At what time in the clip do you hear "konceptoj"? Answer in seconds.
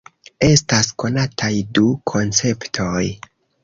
2.15-3.09